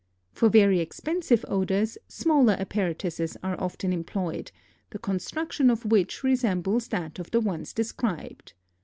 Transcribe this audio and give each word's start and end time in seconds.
For 0.31 0.49
very 0.49 0.79
expensive 0.79 1.45
odors, 1.47 1.95
smaller 2.07 2.53
apparatuses 2.53 3.37
are 3.43 3.55
often 3.61 3.93
employed, 3.93 4.51
the 4.89 4.97
construction 4.97 5.69
of 5.69 5.85
which 5.85 6.23
resembles 6.23 6.87
that 6.87 7.19
of 7.19 7.29
the 7.29 7.39
ones 7.39 7.71
described. 7.71 8.53